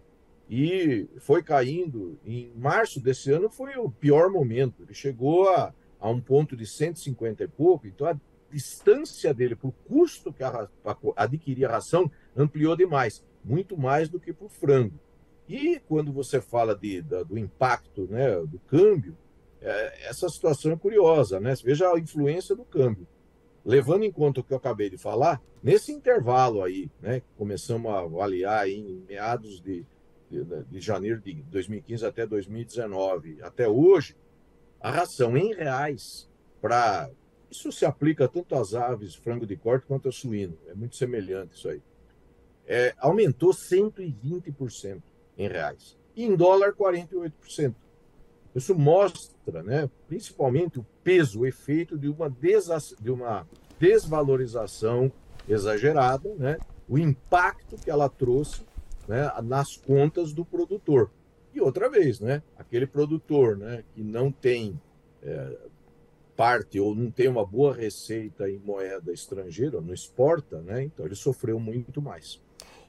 e 0.49 1.07
foi 1.19 1.43
caindo. 1.43 2.19
Em 2.25 2.51
março 2.55 2.99
desse 2.99 3.31
ano 3.31 3.49
foi 3.49 3.77
o 3.77 3.89
pior 3.89 4.29
momento. 4.29 4.83
Ele 4.83 4.93
chegou 4.93 5.47
a, 5.49 5.73
a 5.99 6.09
um 6.09 6.19
ponto 6.19 6.57
de 6.57 6.65
150 6.65 7.43
e 7.43 7.47
pouco. 7.47 7.87
Então, 7.87 8.07
a 8.07 8.19
distância 8.51 9.33
dele 9.33 9.55
para 9.55 9.69
o 9.69 9.71
custo 9.71 10.33
que 10.33 10.43
a, 10.43 10.67
para 10.83 10.97
adquirir 11.15 11.65
a 11.65 11.71
ração 11.71 12.11
ampliou 12.35 12.75
demais, 12.75 13.23
muito 13.43 13.77
mais 13.77 14.09
do 14.09 14.19
que 14.19 14.33
para 14.33 14.45
o 14.45 14.49
frango. 14.49 14.99
E 15.47 15.79
quando 15.87 16.11
você 16.11 16.39
fala 16.39 16.75
de, 16.75 17.01
da, 17.01 17.23
do 17.23 17.37
impacto 17.37 18.07
né, 18.07 18.39
do 18.41 18.59
câmbio, 18.59 19.17
é, 19.61 20.09
essa 20.09 20.29
situação 20.29 20.71
é 20.71 20.77
curiosa, 20.77 21.39
né? 21.39 21.53
Veja 21.63 21.91
a 21.91 21.99
influência 21.99 22.55
do 22.55 22.63
câmbio 22.63 23.07
levando 23.65 24.03
em 24.03 24.11
conta 24.11 24.41
o 24.41 24.43
que 24.43 24.53
eu 24.53 24.57
acabei 24.57 24.89
de 24.89 24.97
falar, 24.97 25.41
nesse 25.61 25.91
intervalo 25.91 26.61
aí, 26.61 26.89
né, 27.01 27.21
começamos 27.37 27.91
a 27.91 27.99
avaliar 27.99 28.67
em 28.69 29.03
meados 29.07 29.61
de, 29.61 29.85
de, 30.29 30.43
de, 30.43 30.79
janeiro 30.79 31.21
de 31.21 31.33
2015 31.43 32.05
até 32.05 32.25
2019, 32.25 33.41
até 33.41 33.67
hoje, 33.67 34.15
a 34.81 34.91
ração 34.91 35.37
em 35.37 35.53
reais 35.53 36.29
para. 36.61 37.09
Isso 37.49 37.71
se 37.71 37.85
aplica 37.85 38.27
tanto 38.27 38.55
às 38.55 38.73
aves, 38.73 39.13
frango 39.13 39.45
de 39.45 39.55
corte, 39.55 39.85
quanto 39.85 40.07
ao 40.07 40.11
suíno. 40.11 40.57
É 40.67 40.73
muito 40.73 40.95
semelhante 40.95 41.55
isso 41.55 41.69
aí. 41.69 41.83
É, 42.65 42.95
aumentou 42.97 43.51
120% 43.51 45.03
em 45.37 45.47
reais. 45.47 45.95
E 46.15 46.25
em 46.25 46.35
dólar, 46.35 46.73
48%. 46.73 47.75
Isso 48.55 48.75
mostra, 48.75 49.63
né, 49.63 49.89
principalmente, 50.07 50.79
o 50.79 50.85
peso, 51.03 51.41
o 51.41 51.45
efeito 51.45 51.97
de 51.97 52.07
uma, 52.07 52.29
de 52.29 53.11
uma 53.11 53.47
desvalorização 53.79 55.11
exagerada, 55.47 56.33
né, 56.35 56.57
o 56.87 56.97
impacto 56.97 57.75
que 57.77 57.89
ela 57.89 58.07
trouxe 58.07 58.61
né, 59.07 59.31
nas 59.43 59.75
contas 59.75 60.33
do 60.33 60.45
produtor. 60.45 61.09
E 61.53 61.61
outra 61.61 61.89
vez, 61.89 62.19
né, 62.19 62.41
aquele 62.57 62.87
produtor 62.87 63.57
né, 63.57 63.83
que 63.93 64.03
não 64.03 64.31
tem 64.31 64.79
é, 65.21 65.57
parte 66.35 66.79
ou 66.79 66.95
não 66.95 67.11
tem 67.11 67.27
uma 67.27 67.45
boa 67.45 67.73
receita 67.73 68.49
em 68.49 68.57
moeda 68.59 69.11
estrangeira, 69.11 69.81
não 69.81 69.93
exporta, 69.93 70.61
né, 70.61 70.83
então 70.83 71.05
ele 71.05 71.15
sofreu 71.15 71.59
muito 71.59 72.01
mais. 72.01 72.41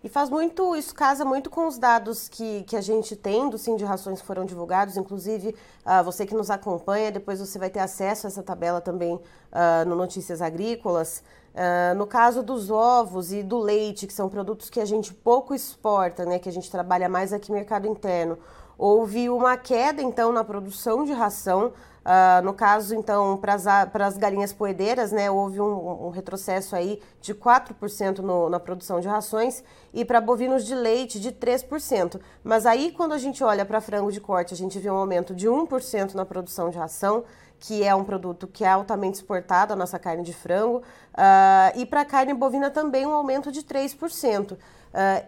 E 0.05 0.09
faz 0.11 0.29
muito, 0.29 0.77
isso 0.77 0.95
casa 0.95 1.25
muito 1.25 1.49
com 1.49 1.67
os 1.67 1.79
dados 1.79 2.29
que, 2.29 2.63
que 2.65 2.77
a 2.77 2.81
gente 2.83 3.17
tem 3.17 3.49
do 3.49 3.57
Sim 3.57 3.75
de 3.75 3.87
Rações 3.87 4.21
que 4.21 4.27
foram 4.27 4.45
divulgados, 4.45 4.99
inclusive 4.99 5.57
uh, 5.83 6.05
você 6.05 6.27
que 6.27 6.35
nos 6.35 6.51
acompanha, 6.51 7.11
depois 7.11 7.41
você 7.41 7.59
vai 7.59 7.71
ter 7.71 7.79
acesso 7.79 8.27
a 8.27 8.29
essa 8.29 8.43
tabela 8.43 8.83
também 8.83 9.15
uh, 9.15 9.89
no 9.89 9.97
Notícias 9.97 10.43
Agrícolas. 10.43 11.23
Uh, 11.55 11.95
no 11.97 12.07
caso 12.07 12.43
dos 12.43 12.71
ovos 12.71 13.33
e 13.33 13.43
do 13.43 13.57
leite, 13.57 14.07
que 14.07 14.13
são 14.13 14.29
produtos 14.29 14.69
que 14.69 14.79
a 14.79 14.85
gente 14.85 15.15
pouco 15.15 15.55
exporta, 15.55 16.27
né, 16.27 16.39
que 16.39 16.51
a 16.51 16.53
gente 16.53 16.71
trabalha 16.71 17.09
mais 17.09 17.33
aqui 17.33 17.49
no 17.49 17.55
mercado 17.55 17.87
interno, 17.87 18.39
houve 18.77 19.31
uma 19.31 19.57
queda 19.57 20.03
então 20.03 20.31
na 20.33 20.45
produção 20.45 21.07
de 21.07 21.15
ração 21.15 21.73
Uh, 22.05 22.45
no 22.45 22.53
caso, 22.53 22.95
então, 22.95 23.39
para 23.39 24.07
as 24.07 24.19
galinhas 24.19 24.53
poedeiras, 24.53 25.11
né, 25.11 25.31
houve 25.31 25.59
um, 25.59 26.07
um 26.07 26.11
retrocesso 26.11 26.77
aí 26.77 27.01
de 27.19 27.35
4% 27.35 28.19
no, 28.19 28.51
na 28.51 28.61
produção 28.61 29.01
de 29.01 29.09
rações 29.09 29.65
e 29.93 30.05
para 30.05 30.21
bovinos 30.21 30.67
de 30.67 30.75
leite 30.75 31.19
de 31.19 31.33
3%. 31.33 32.21
Mas 32.43 32.67
aí, 32.67 32.93
quando 32.93 33.13
a 33.13 33.19
gente 33.19 33.43
olha 33.43 33.65
para 33.65 33.81
frango 33.81 34.13
de 34.13 34.21
corte, 34.21 34.53
a 34.53 34.57
gente 34.57 34.79
vê 34.79 34.91
um 34.91 34.97
aumento 34.97 35.35
de 35.35 35.49
1% 35.49 36.13
na 36.13 36.27
produção 36.27 36.69
de 36.69 36.77
ração, 36.77 37.25
que 37.59 37.83
é 37.83 37.95
um 37.95 38.05
produto 38.05 38.47
que 38.47 38.65
é 38.65 38.69
altamente 38.69 39.17
exportado, 39.17 39.73
a 39.73 39.77
nossa 39.77 39.99
carne 39.99 40.23
de 40.23 40.35
frango, 40.35 40.79
uh, 40.79 41.79
e 41.79 41.87
para 41.87 42.03
a 42.03 42.05
carne 42.05 42.35
bovina 42.35 42.71
também 42.71 43.07
um 43.07 43.15
aumento 43.15 43.51
de 43.51 43.63
3%. 43.63 44.53
Uh, 44.53 44.59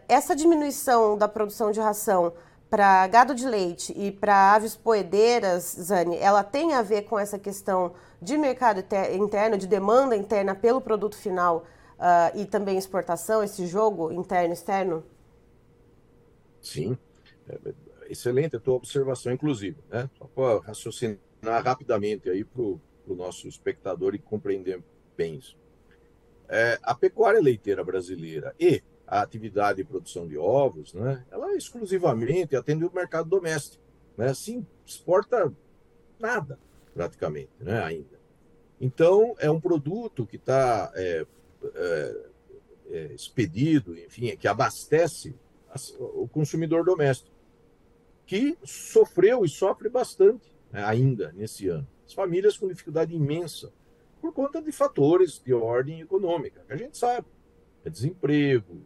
essa 0.06 0.36
diminuição 0.36 1.16
da 1.16 1.26
produção 1.26 1.70
de 1.70 1.80
ração 1.80 2.34
para 2.68 3.06
gado 3.06 3.34
de 3.34 3.46
leite 3.46 3.92
e 3.96 4.10
para 4.10 4.54
aves 4.54 4.74
poedeiras, 4.76 5.76
Zane, 5.80 6.16
ela 6.18 6.42
tem 6.42 6.74
a 6.74 6.82
ver 6.82 7.02
com 7.02 7.18
essa 7.18 7.38
questão 7.38 7.94
de 8.20 8.36
mercado 8.36 8.84
interno, 9.14 9.56
de 9.56 9.66
demanda 9.66 10.16
interna 10.16 10.54
pelo 10.54 10.80
produto 10.80 11.16
final 11.16 11.64
uh, 11.94 12.36
e 12.36 12.44
também 12.44 12.76
exportação, 12.76 13.42
esse 13.42 13.66
jogo 13.66 14.10
interno-externo? 14.10 15.04
Sim, 16.60 16.98
é, 17.48 17.54
é 17.54 18.12
excelente 18.12 18.56
a 18.56 18.60
tua 18.60 18.74
observação, 18.74 19.32
inclusive, 19.32 19.76
né? 19.88 20.10
Só 20.18 20.24
para 20.26 20.60
raciocinar 20.66 21.18
rapidamente 21.64 22.28
aí 22.28 22.44
para 22.44 22.62
o 22.62 22.80
nosso 23.06 23.46
espectador 23.46 24.14
e 24.14 24.18
compreender 24.18 24.82
bem 25.16 25.36
isso. 25.36 25.56
É, 26.48 26.78
a 26.82 26.94
pecuária 26.94 27.40
leiteira 27.40 27.84
brasileira 27.84 28.54
e 28.58 28.82
a 29.06 29.22
atividade 29.22 29.78
de 29.78 29.84
produção 29.84 30.26
de 30.26 30.36
ovos, 30.36 30.92
né, 30.92 31.24
ela 31.30 31.54
exclusivamente 31.54 32.56
atende 32.56 32.84
o 32.84 32.92
mercado 32.92 33.28
doméstico. 33.28 33.82
Né? 34.16 34.30
Assim, 34.30 34.66
exporta 34.84 35.52
nada, 36.18 36.58
praticamente, 36.92 37.52
né, 37.60 37.82
ainda. 37.82 38.16
Então, 38.80 39.34
é 39.38 39.50
um 39.50 39.60
produto 39.60 40.26
que 40.26 40.36
está 40.36 40.92
é, 40.94 41.26
é, 41.74 42.26
é, 42.90 43.04
expedido, 43.14 43.96
enfim, 43.98 44.36
que 44.36 44.48
abastece 44.48 45.34
o 45.98 46.26
consumidor 46.28 46.84
doméstico, 46.84 47.34
que 48.26 48.58
sofreu 48.64 49.44
e 49.44 49.48
sofre 49.48 49.88
bastante 49.88 50.52
né, 50.72 50.82
ainda 50.84 51.32
nesse 51.32 51.68
ano. 51.68 51.86
As 52.06 52.12
famílias 52.12 52.56
com 52.56 52.68
dificuldade 52.68 53.14
imensa 53.14 53.72
por 54.20 54.32
conta 54.32 54.60
de 54.60 54.72
fatores 54.72 55.40
de 55.44 55.52
ordem 55.52 56.00
econômica, 56.00 56.62
que 56.66 56.72
a 56.72 56.76
gente 56.76 56.96
sabe. 56.96 57.26
É 57.84 57.90
desemprego, 57.90 58.82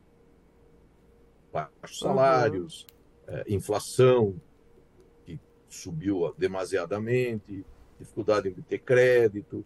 baixos 1.53 1.99
salários, 1.99 2.87
uhum. 3.29 3.35
é, 3.37 3.45
inflação 3.49 4.41
que 5.25 5.41
subiu 5.69 6.35
demasiadamente, 6.37 7.65
dificuldade 7.99 8.51
de 8.51 8.63
ter 8.63 8.79
crédito. 8.79 9.65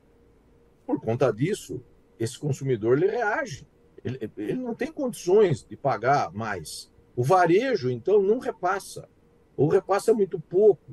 Por 0.86 1.00
conta 1.00 1.32
disso, 1.32 1.82
esse 2.18 2.38
consumidor 2.38 2.98
ele 2.98 3.10
reage. 3.10 3.66
Ele, 4.04 4.30
ele 4.36 4.54
não 4.54 4.74
tem 4.74 4.92
condições 4.92 5.64
de 5.64 5.76
pagar 5.76 6.32
mais. 6.32 6.90
O 7.16 7.22
varejo, 7.22 7.90
então, 7.90 8.22
não 8.22 8.38
repassa. 8.38 9.08
Ou 9.56 9.68
repassa 9.68 10.12
muito 10.12 10.38
pouco. 10.38 10.92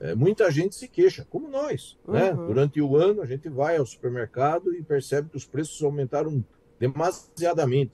É, 0.00 0.14
muita 0.16 0.50
gente 0.50 0.74
se 0.74 0.88
queixa, 0.88 1.24
como 1.30 1.48
nós. 1.48 1.96
Né? 2.08 2.32
Uhum. 2.32 2.40
Né? 2.40 2.46
Durante 2.46 2.80
o 2.80 2.96
ano, 2.96 3.22
a 3.22 3.26
gente 3.26 3.48
vai 3.48 3.76
ao 3.76 3.86
supermercado 3.86 4.74
e 4.74 4.82
percebe 4.82 5.28
que 5.28 5.36
os 5.36 5.46
preços 5.46 5.80
aumentaram 5.82 6.44
demasiadamente 6.80 7.92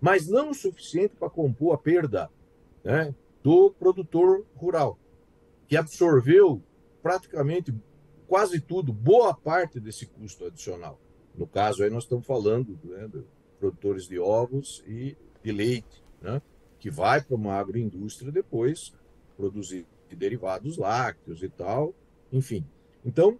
mas 0.00 0.28
não 0.28 0.50
o 0.50 0.54
suficiente 0.54 1.14
para 1.16 1.30
compor 1.30 1.74
a 1.74 1.78
perda 1.78 2.30
né, 2.84 3.14
do 3.42 3.70
produtor 3.72 4.44
rural, 4.54 4.98
que 5.66 5.76
absorveu 5.76 6.62
praticamente 7.02 7.74
quase 8.26 8.60
tudo, 8.60 8.92
boa 8.92 9.34
parte 9.34 9.80
desse 9.80 10.06
custo 10.06 10.44
adicional. 10.44 11.00
No 11.34 11.46
caso, 11.46 11.82
aí 11.82 11.90
nós 11.90 12.04
estamos 12.04 12.26
falando 12.26 12.78
né, 12.84 13.08
de 13.08 13.24
produtores 13.58 14.06
de 14.06 14.18
ovos 14.18 14.84
e 14.86 15.16
de 15.42 15.52
leite, 15.52 16.04
né, 16.20 16.42
que 16.78 16.90
vai 16.90 17.22
para 17.22 17.34
uma 17.34 17.54
agroindústria 17.54 18.30
depois 18.30 18.92
produzir 19.36 19.86
derivados 20.10 20.76
lácteos 20.76 21.42
e 21.42 21.48
tal, 21.48 21.94
enfim. 22.32 22.64
Então, 23.04 23.38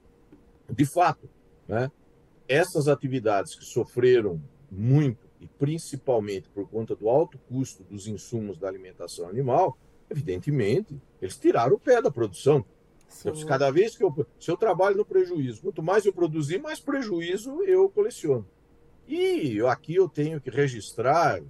de 0.71 0.85
fato, 0.85 1.29
né, 1.67 1.91
essas 2.47 2.89
atividades 2.89 3.55
que 3.55 3.65
sofreram 3.65 4.41
muito 4.71 5.28
e 5.41 5.47
principalmente 5.47 6.49
por 6.49 6.69
conta 6.69 6.95
do 6.95 7.09
alto 7.09 7.39
custo 7.49 7.83
dos 7.85 8.07
insumos 8.07 8.59
da 8.59 8.69
alimentação 8.69 9.29
animal, 9.29 9.79
evidentemente, 10.11 11.01
eles 11.21 11.39
tiraram 11.39 11.77
o 11.77 11.79
pé 11.79 12.01
da 12.03 12.11
produção. 12.11 12.65
Então, 13.21 13.47
cada 13.47 13.71
vez 13.71 13.97
que 13.97 14.05
eu, 14.05 14.15
se 14.39 14.51
eu 14.51 14.57
trabalho 14.57 14.97
no 14.97 15.05
prejuízo, 15.05 15.63
quanto 15.63 15.83
mais 15.83 16.05
eu 16.05 16.13
produzir, 16.13 16.61
mais 16.61 16.79
prejuízo 16.81 17.63
eu 17.63 17.89
coleciono. 17.89 18.47
E 19.07 19.61
aqui 19.63 19.95
eu 19.95 20.09
tenho 20.09 20.41
que 20.41 20.51
registrar 20.51 21.41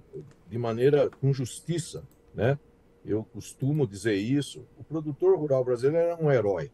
de 0.47 0.57
maneira 0.57 1.09
com 1.09 1.33
justiça, 1.33 2.07
né? 2.33 2.57
Eu 3.05 3.23
costumo 3.23 3.85
dizer 3.85 4.15
isso. 4.15 4.65
O 4.77 4.83
produtor 4.83 5.37
rural 5.37 5.63
brasileiro 5.63 6.09
é 6.09 6.15
um 6.15 6.31
herói, 6.31 6.71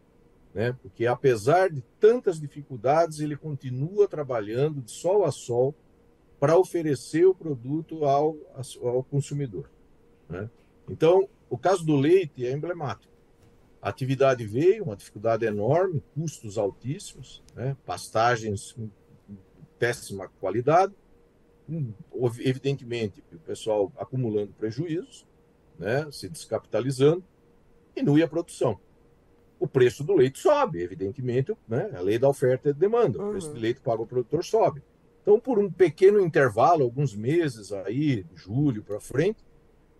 né? 0.53 0.75
Porque 0.83 1.07
apesar 1.07 1.71
de 1.71 1.81
tantas 1.99 2.39
dificuldades, 2.39 3.19
ele 3.19 3.35
continua 3.35 4.07
trabalhando 4.07 4.81
de 4.81 4.91
sol 4.91 5.25
a 5.25 5.31
sol 5.31 5.73
para 6.39 6.57
oferecer 6.57 7.25
o 7.25 7.35
produto 7.35 8.05
ao, 8.05 8.35
ao 8.81 9.03
consumidor. 9.03 9.69
Né? 10.29 10.49
Então, 10.89 11.27
o 11.49 11.57
caso 11.57 11.85
do 11.85 11.95
leite 11.95 12.45
é 12.45 12.51
emblemático. 12.51 13.13
A 13.81 13.89
atividade 13.89 14.45
veio, 14.45 14.85
uma 14.85 14.95
dificuldade 14.95 15.45
enorme, 15.45 16.03
custos 16.13 16.57
altíssimos, 16.57 17.43
né? 17.55 17.77
pastagens 17.85 18.71
com 18.71 18.89
péssima 19.77 20.27
qualidade, 20.39 20.93
evidentemente 22.39 23.23
o 23.31 23.39
pessoal 23.39 23.91
acumulando 23.97 24.53
prejuízos, 24.53 25.25
né? 25.77 26.09
se 26.11 26.27
descapitalizando, 26.27 27.23
diminui 27.95 28.23
a 28.23 28.27
produção. 28.27 28.79
O 29.59 29.67
preço 29.67 30.03
do 30.03 30.13
leite 30.13 30.39
sobe, 30.39 30.81
evidentemente, 30.81 31.55
né? 31.67 31.91
a 31.95 32.01
lei 32.01 32.19
da 32.19 32.27
oferta 32.27 32.69
e 32.69 32.73
demanda. 32.73 33.23
O 33.23 33.29
preço 33.31 33.47
uhum. 33.47 33.53
de 33.53 33.59
leite 33.59 33.81
pago 33.81 34.01
ao 34.01 34.07
produtor 34.07 34.43
sobe. 34.43 34.81
Então, 35.25 35.39
por 35.39 35.57
um 35.57 35.71
pequeno 35.71 36.19
intervalo, 36.19 36.83
alguns 36.83 37.15
meses 37.15 37.71
aí, 37.71 38.23
julho 38.35 38.83
para 38.83 38.99
frente, 38.99 39.43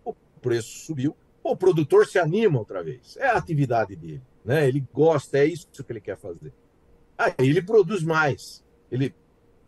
o 0.04 0.14
preço 0.40 0.86
subiu. 0.86 1.16
O 1.42 1.56
produtor 1.56 2.06
se 2.06 2.16
anima 2.16 2.60
outra 2.60 2.80
vez. 2.80 3.16
É 3.16 3.26
a 3.26 3.36
atividade 3.36 3.96
dele, 3.96 4.22
né? 4.44 4.68
Ele 4.68 4.86
gosta, 4.94 5.38
é 5.38 5.44
isso 5.44 5.66
que 5.66 5.92
ele 5.92 6.00
quer 6.00 6.16
fazer. 6.16 6.52
Aí 7.18 7.32
ele 7.40 7.60
produz 7.60 8.04
mais. 8.04 8.64
Ele, 8.88 9.12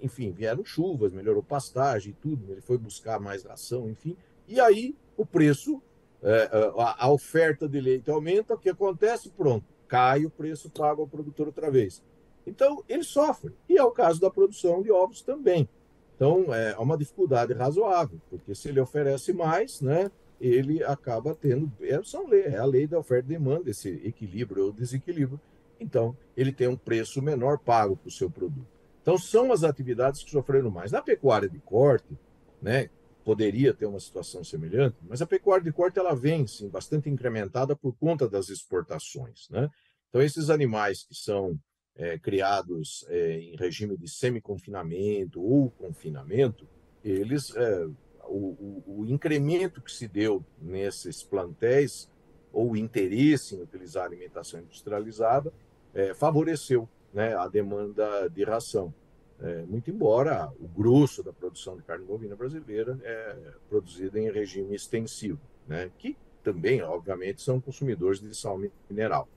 enfim, 0.00 0.30
vieram 0.30 0.64
chuvas, 0.64 1.12
melhorou 1.12 1.42
pastagem 1.42 2.12
e 2.12 2.14
tudo. 2.14 2.52
Ele 2.52 2.60
foi 2.60 2.78
buscar 2.78 3.18
mais 3.18 3.42
ração, 3.42 3.90
enfim. 3.90 4.16
E 4.46 4.60
aí 4.60 4.94
o 5.16 5.26
preço, 5.26 5.82
é, 6.22 6.48
é 6.52 6.80
a, 6.80 7.06
a 7.06 7.10
oferta 7.10 7.68
de 7.68 7.80
leite 7.80 8.08
aumenta. 8.12 8.54
O 8.54 8.58
que 8.58 8.68
acontece? 8.68 9.28
Pronto, 9.30 9.66
cai 9.88 10.24
o 10.24 10.30
preço 10.30 10.70
pago 10.70 11.02
ao 11.02 11.08
produtor 11.08 11.48
outra 11.48 11.68
vez. 11.68 12.00
Então, 12.48 12.82
ele 12.88 13.04
sofre. 13.04 13.54
E 13.68 13.76
é 13.76 13.82
o 13.82 13.90
caso 13.90 14.20
da 14.20 14.30
produção 14.30 14.82
de 14.82 14.90
ovos 14.90 15.22
também. 15.22 15.68
Então, 16.16 16.52
é 16.52 16.76
uma 16.78 16.98
dificuldade 16.98 17.52
razoável, 17.52 18.20
porque 18.28 18.54
se 18.54 18.68
ele 18.68 18.80
oferece 18.80 19.32
mais, 19.32 19.80
né, 19.80 20.10
ele 20.40 20.82
acaba 20.82 21.34
tendo. 21.34 21.70
É, 21.80 22.02
são 22.02 22.32
é 22.32 22.56
a 22.56 22.64
lei 22.64 22.86
da 22.86 22.98
oferta 22.98 23.26
e 23.26 23.28
demanda, 23.28 23.70
esse 23.70 23.88
equilíbrio 24.04 24.66
ou 24.66 24.72
desequilíbrio. 24.72 25.40
Então, 25.78 26.16
ele 26.36 26.52
tem 26.52 26.66
um 26.66 26.76
preço 26.76 27.22
menor 27.22 27.58
pago 27.58 27.96
para 27.96 28.08
o 28.08 28.12
seu 28.12 28.28
produto. 28.28 28.66
Então, 29.00 29.16
são 29.16 29.52
as 29.52 29.62
atividades 29.62 30.22
que 30.24 30.30
sofreram 30.30 30.70
mais. 30.70 30.90
Na 30.90 31.00
pecuária 31.00 31.48
de 31.48 31.60
corte, 31.60 32.18
né, 32.60 32.90
poderia 33.24 33.72
ter 33.72 33.86
uma 33.86 34.00
situação 34.00 34.42
semelhante, 34.42 34.96
mas 35.02 35.22
a 35.22 35.26
pecuária 35.26 35.62
de 35.62 35.72
corte 35.72 35.98
ela 35.98 36.14
vem, 36.14 36.46
sim, 36.46 36.68
bastante 36.68 37.08
incrementada 37.08 37.76
por 37.76 37.94
conta 37.94 38.28
das 38.28 38.48
exportações. 38.48 39.48
Né? 39.50 39.68
Então, 40.08 40.20
esses 40.20 40.50
animais 40.50 41.04
que 41.04 41.14
são 41.14 41.58
é, 41.98 42.16
criados 42.16 43.04
é, 43.08 43.40
em 43.40 43.56
regime 43.56 43.96
de 43.96 44.08
semi-confinamento 44.08 45.42
ou 45.42 45.70
confinamento, 45.70 46.66
eles 47.04 47.54
é, 47.56 47.86
o, 48.24 48.82
o, 48.86 49.00
o, 49.00 49.06
incremento 49.06 49.82
que 49.82 49.90
se 49.90 50.06
deu 50.06 50.44
nesses 50.62 51.22
plantéis 51.22 52.10
ou 52.52 52.72
o 52.72 52.76
interesse 52.76 53.56
em 53.56 53.62
utilizar 53.62 54.04
alimentação 54.04 54.60
industrializada 54.60 55.52
é, 55.92 56.14
favoreceu 56.14 56.88
né, 57.12 57.34
a 57.34 57.48
demanda 57.48 58.28
de 58.28 58.44
ração. 58.44 58.94
É, 59.40 59.62
muito 59.62 59.90
embora 59.90 60.52
o 60.58 60.66
grosso 60.66 61.22
da 61.22 61.32
produção 61.32 61.76
de 61.76 61.82
carne 61.82 62.04
bovina 62.04 62.34
brasileira 62.34 62.98
é 63.02 63.36
produzida 63.68 64.18
em 64.18 64.30
regime 64.30 64.74
extensivo, 64.74 65.40
né, 65.66 65.90
que 65.98 66.16
também, 66.42 66.82
obviamente, 66.82 67.42
são 67.42 67.60
consumidores 67.60 68.20
de 68.20 68.34
sal 68.34 68.58
mineral. 68.88 69.28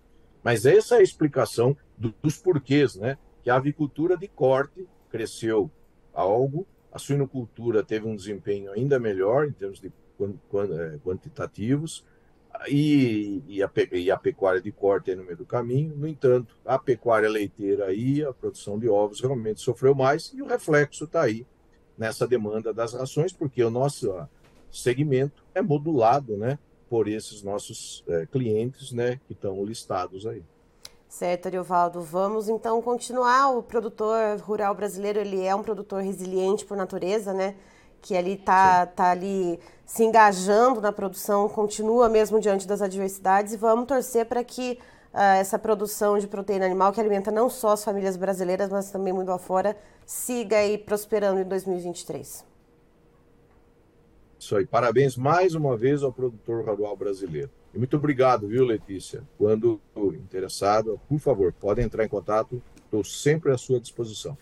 Mas 0.44 0.66
essa 0.66 0.96
é 0.96 1.00
a 1.00 1.04
explicação 1.04 1.76
do, 1.98 2.14
dos 2.22 2.38
porquês, 2.38 2.96
né? 2.96 3.18
Que 3.44 3.50
a 3.50 3.56
avicultura 3.56 4.18
de 4.18 4.28
corte 4.28 4.88
cresceu 5.10 5.70
algo, 6.14 6.66
a 6.92 7.00
suinocultura 7.00 7.84
teve 7.84 8.06
um 8.06 8.16
desempenho 8.16 8.72
ainda 8.72 9.00
melhor 9.00 9.48
em 9.48 9.52
termos 9.52 9.80
de 9.80 9.88
é, 9.88 10.98
quantitativos, 11.04 12.06
e, 12.68 13.42
e, 13.48 13.64
a, 13.64 13.72
e, 13.94 14.12
a, 14.12 14.18
pecuária 14.18 14.62
de 14.62 14.72
corte 14.72 15.12
é 15.12 15.16
no 15.16 15.24
meio 15.24 15.38
do 15.38 15.46
caminho. 15.46 15.96
No 15.96 16.08
entanto, 16.08 16.56
a 16.66 16.78
pecuária 16.78 17.30
leiteira 17.30 17.94
e 17.94 18.24
a 18.24 18.34
produção 18.34 18.78
de 18.78 18.88
ovos 18.90 19.22
realmente 19.22 19.62
sofreu 19.62 19.96
mais, 19.96 20.32
e 20.34 20.42
o 20.42 20.46
reflexo 20.46 21.06
está 21.06 21.24
aí 21.24 21.46
nessa 21.98 22.28
demanda 22.28 22.74
das 22.74 22.94
rações, 22.94 23.32
porque 23.32 23.64
o 23.64 23.70
nosso 23.70 24.14
segmento 24.72 25.44
é 25.54 25.62
modulado 25.62 26.38
né, 26.38 26.60
por 26.92 27.08
esses 27.08 27.42
nossos 27.42 28.04
é, 28.06 28.26
clientes 28.26 28.92
né, 28.92 29.18
que 29.26 29.32
estão 29.32 29.64
listados 29.64 30.28
aí. 30.28 30.44
Certo, 31.08 31.46
Ariovaldo. 31.46 32.02
Vamos 32.02 32.50
então 32.50 32.82
continuar. 32.82 33.52
O 33.56 33.64
produtor 33.64 34.38
rural 34.42 34.76
brasileiro 34.76 35.18
ele 35.18 35.42
é 35.42 35.56
um 35.56 35.64
produtor 35.64 36.04
resiliente 36.04 36.66
por 36.66 36.76
natureza, 36.76 37.34
né? 37.34 37.56
que 38.02 38.14
ele 38.14 38.34
está 38.34 38.86
tá 38.88 39.12
ali 39.12 39.58
se 39.86 40.04
engajando 40.04 40.82
na 40.82 40.92
produção, 40.92 41.48
continua 41.48 42.10
mesmo 42.10 42.42
diante 42.42 42.68
das 42.68 42.82
adversidades 42.82 43.54
e 43.54 43.58
vamos 43.58 43.86
torcer 43.86 44.26
para 44.26 44.44
que 44.44 44.80
uh, 45.14 45.18
essa 45.40 45.60
produção 45.60 46.18
de 46.18 46.28
proteína 46.28 46.66
animal 46.66 46.92
que 46.92 47.00
alimenta 47.00 47.30
não 47.30 47.50
só 47.50 47.70
as 47.70 47.84
famílias 47.84 48.18
brasileiras, 48.18 48.70
mas 48.70 48.90
também 48.90 49.14
muito 49.14 49.32
afora, 49.32 49.78
siga 50.06 50.58
aí 50.58 50.80
prosperando 50.80 51.40
em 51.40 51.46
2023. 51.46 52.51
Isso 54.42 54.56
aí. 54.58 54.66
Parabéns 54.66 55.16
mais 55.16 55.54
uma 55.54 55.78
vez 55.78 56.02
ao 56.02 56.12
produtor 56.12 56.66
rural 56.66 56.98
brasileiro. 56.98 57.52
E 57.72 57.78
muito 57.78 57.96
obrigado, 57.96 58.48
viu, 58.48 58.66
Letícia? 58.66 59.22
Quando 59.38 59.80
interessado, 60.16 61.00
por 61.08 61.20
favor, 61.20 61.54
pode 61.54 61.80
entrar 61.80 62.04
em 62.04 62.10
contato. 62.10 62.60
Estou 62.76 63.04
sempre 63.04 63.52
à 63.52 63.58
sua 63.58 63.80
disposição. 63.80 64.36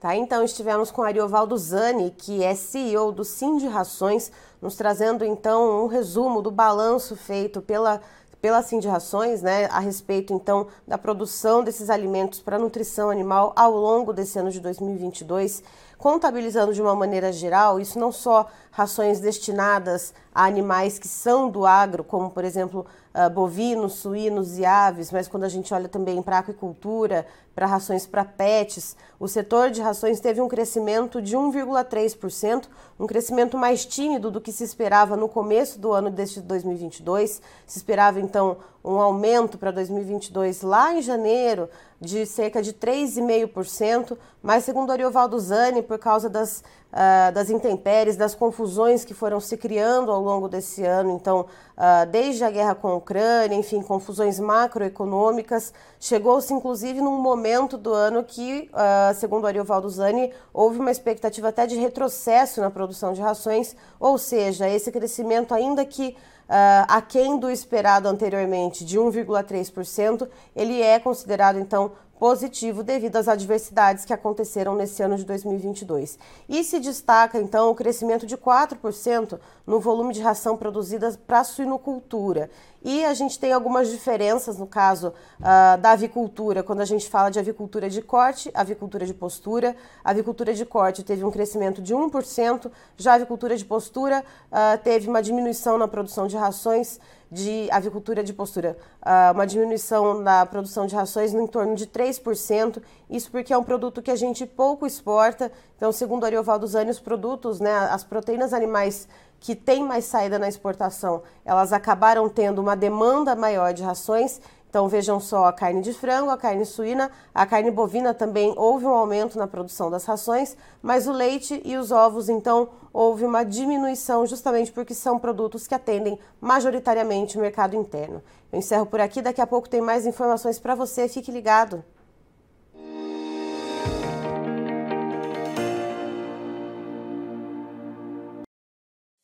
Tá, 0.00 0.16
então 0.16 0.44
estivemos 0.44 0.90
com 0.90 1.02
Ariovaldo 1.02 1.56
Zani, 1.56 2.10
que 2.10 2.42
é 2.42 2.56
CEO 2.56 3.12
do 3.12 3.24
Sim 3.24 3.56
de 3.56 3.68
Rações, 3.68 4.32
nos 4.60 4.74
trazendo 4.74 5.24
então 5.24 5.84
um 5.84 5.86
resumo 5.86 6.42
do 6.42 6.50
balanço 6.50 7.14
feito 7.14 7.62
pela 7.62 8.00
pela 8.40 8.62
Sim 8.62 8.78
de 8.78 8.88
Rações, 8.88 9.42
né, 9.42 9.66
a 9.66 9.80
respeito 9.80 10.32
então 10.32 10.68
da 10.86 10.96
produção 10.96 11.62
desses 11.62 11.90
alimentos 11.90 12.40
para 12.40 12.58
nutrição 12.58 13.10
animal 13.10 13.52
ao 13.56 13.72
longo 13.72 14.12
desse 14.12 14.38
ano 14.38 14.50
de 14.50 14.60
2022 14.60 15.62
contabilizando 15.98 16.72
de 16.72 16.80
uma 16.80 16.94
maneira 16.94 17.32
geral, 17.32 17.80
isso 17.80 17.98
não 17.98 18.12
só 18.12 18.46
rações 18.70 19.18
destinadas 19.18 20.14
a 20.32 20.44
animais 20.44 20.96
que 20.96 21.08
são 21.08 21.50
do 21.50 21.66
agro, 21.66 22.04
como 22.04 22.30
por 22.30 22.44
exemplo 22.44 22.86
uh, 23.18 23.28
bovinos, 23.28 23.94
suínos 23.94 24.58
e 24.58 24.64
aves, 24.64 25.10
mas 25.10 25.26
quando 25.26 25.44
a 25.44 25.48
gente 25.48 25.74
olha 25.74 25.88
também 25.88 26.22
para 26.22 26.38
aquicultura, 26.38 27.26
para 27.54 27.66
rações 27.66 28.06
para 28.06 28.24
pets, 28.24 28.96
o 29.18 29.26
setor 29.26 29.70
de 29.70 29.82
rações 29.82 30.20
teve 30.20 30.40
um 30.40 30.46
crescimento 30.46 31.20
de 31.20 31.36
1,3%, 31.36 32.66
um 33.00 33.06
crescimento 33.06 33.58
mais 33.58 33.84
tímido 33.84 34.30
do 34.30 34.40
que 34.40 34.52
se 34.52 34.62
esperava 34.62 35.16
no 35.16 35.28
começo 35.28 35.80
do 35.80 35.92
ano 35.92 36.08
deste 36.08 36.40
2022. 36.40 37.42
Se 37.66 37.78
esperava 37.78 38.20
então 38.20 38.58
um 38.84 39.00
aumento 39.00 39.58
para 39.58 39.70
2022 39.70 40.62
lá 40.62 40.94
em 40.94 41.02
janeiro 41.02 41.68
de 42.00 42.24
cerca 42.26 42.62
de 42.62 42.72
3,5%, 42.72 44.16
mas 44.40 44.64
segundo 44.64 44.92
Ariovaldo 44.92 45.38
Zani, 45.38 45.82
por 45.82 45.98
causa 45.98 46.28
das, 46.28 46.62
uh, 46.92 47.32
das 47.32 47.50
intempéries, 47.50 48.16
das 48.16 48.36
confusões 48.36 49.04
que 49.04 49.12
foram 49.12 49.40
se 49.40 49.56
criando 49.56 50.12
ao 50.12 50.22
longo 50.22 50.48
desse 50.48 50.84
ano, 50.84 51.10
então, 51.10 51.40
uh, 51.76 52.06
desde 52.08 52.44
a 52.44 52.50
guerra 52.50 52.74
com 52.74 52.88
a 52.88 52.94
Ucrânia, 52.94 53.56
enfim, 53.56 53.82
confusões 53.82 54.38
macroeconômicas, 54.38 55.72
chegou-se 56.00 56.52
inclusive 56.52 57.00
num 57.00 57.20
momento 57.20 57.76
do 57.76 57.92
ano 57.92 58.22
que, 58.24 58.70
uh, 58.72 59.14
segundo 59.14 59.46
Ariovaldo 59.46 59.88
Zani, 59.88 60.32
houve 60.52 60.78
uma 60.78 60.90
expectativa 60.90 61.48
até 61.48 61.66
de 61.66 61.76
retrocesso 61.76 62.60
na 62.60 62.70
produção 62.70 63.12
de 63.12 63.20
rações, 63.20 63.74
ou 63.98 64.18
seja, 64.18 64.68
esse 64.68 64.90
crescimento 64.92 65.52
ainda 65.54 65.84
que 65.84 66.16
uh, 66.48 66.84
aquém 66.88 67.38
do 67.38 67.50
esperado 67.50 68.08
anteriormente 68.08 68.84
de 68.84 68.98
1,3%, 68.98 70.28
ele 70.56 70.80
é 70.80 70.98
considerado 70.98 71.58
então 71.58 71.92
positivo 72.18 72.82
devido 72.82 73.16
às 73.16 73.28
adversidades 73.28 74.04
que 74.04 74.12
aconteceram 74.12 74.74
nesse 74.74 75.02
ano 75.02 75.16
de 75.16 75.24
2022. 75.24 76.18
E 76.48 76.64
se 76.64 76.80
destaca, 76.80 77.38
então, 77.38 77.70
o 77.70 77.74
crescimento 77.74 78.26
de 78.26 78.36
4% 78.36 79.38
no 79.66 79.78
volume 79.78 80.12
de 80.12 80.20
ração 80.20 80.56
produzida 80.56 81.16
para 81.26 81.40
a 81.40 81.44
suinocultura. 81.44 82.50
E 82.82 83.04
a 83.04 83.12
gente 83.12 83.38
tem 83.38 83.52
algumas 83.52 83.90
diferenças 83.90 84.56
no 84.56 84.66
caso 84.66 85.08
uh, 85.08 85.78
da 85.80 85.90
avicultura, 85.92 86.62
quando 86.62 86.80
a 86.80 86.84
gente 86.84 87.08
fala 87.08 87.28
de 87.28 87.38
avicultura 87.38 87.90
de 87.90 88.00
corte, 88.00 88.50
avicultura 88.54 89.04
de 89.04 89.12
postura. 89.12 89.76
A 90.04 90.10
avicultura 90.10 90.54
de 90.54 90.64
corte 90.64 91.02
teve 91.02 91.24
um 91.24 91.30
crescimento 91.30 91.82
de 91.82 91.94
1%, 91.94 92.70
já 92.96 93.12
a 93.12 93.14
avicultura 93.16 93.56
de 93.56 93.64
postura 93.64 94.24
uh, 94.50 94.78
teve 94.82 95.08
uma 95.08 95.22
diminuição 95.22 95.76
na 95.76 95.88
produção 95.88 96.26
de 96.26 96.36
rações 96.36 97.00
de 97.30 97.68
avicultura 97.70 98.24
de 98.24 98.32
postura, 98.32 98.76
uh, 99.02 99.34
uma 99.34 99.46
diminuição 99.46 100.20
na 100.20 100.46
produção 100.46 100.86
de 100.86 100.94
rações 100.94 101.32
no 101.32 101.42
entorno 101.42 101.74
de 101.74 101.86
3%, 101.86 102.82
isso 103.10 103.30
porque 103.30 103.52
é 103.52 103.58
um 103.58 103.62
produto 103.62 104.00
que 104.00 104.10
a 104.10 104.16
gente 104.16 104.46
pouco 104.46 104.86
exporta, 104.86 105.52
então 105.76 105.92
segundo 105.92 106.24
Ariovaldo 106.24 106.66
Zani, 106.66 106.90
os 106.90 107.00
produtos, 107.00 107.60
né, 107.60 107.72
as 107.90 108.02
proteínas 108.02 108.52
animais 108.52 109.06
que 109.40 109.54
têm 109.54 109.84
mais 109.84 110.04
saída 110.04 110.38
na 110.38 110.48
exportação, 110.48 111.22
elas 111.44 111.72
acabaram 111.72 112.28
tendo 112.28 112.60
uma 112.60 112.74
demanda 112.74 113.36
maior 113.36 113.72
de 113.72 113.82
rações, 113.82 114.40
então 114.68 114.86
vejam 114.86 115.18
só 115.18 115.46
a 115.46 115.52
carne 115.52 115.80
de 115.80 115.94
frango, 115.94 116.30
a 116.30 116.36
carne 116.36 116.66
suína, 116.66 117.10
a 117.34 117.46
carne 117.46 117.70
bovina 117.70 118.12
também 118.12 118.52
houve 118.56 118.84
um 118.84 118.90
aumento 118.90 119.38
na 119.38 119.46
produção 119.46 119.90
das 119.90 120.04
rações, 120.04 120.56
mas 120.82 121.06
o 121.06 121.12
leite 121.12 121.62
e 121.64 121.76
os 121.76 121.90
ovos 121.90 122.28
então 122.28 122.68
houve 122.92 123.24
uma 123.24 123.44
diminuição 123.44 124.26
justamente 124.26 124.70
porque 124.70 124.94
são 124.94 125.18
produtos 125.18 125.66
que 125.66 125.74
atendem 125.74 126.18
majoritariamente 126.38 127.38
o 127.38 127.40
mercado 127.40 127.76
interno. 127.76 128.22
Eu 128.52 128.58
encerro 128.58 128.84
por 128.84 129.00
aqui, 129.00 129.22
daqui 129.22 129.40
a 129.40 129.46
pouco 129.46 129.70
tem 129.70 129.80
mais 129.80 130.04
informações 130.04 130.58
para 130.58 130.74
você, 130.74 131.08
fique 131.08 131.32
ligado. 131.32 131.82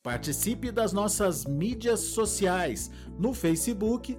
Participe 0.03 0.71
das 0.71 0.93
nossas 0.93 1.45
mídias 1.45 2.01
sociais 2.01 2.91
no 3.19 3.35
Facebook 3.35 4.19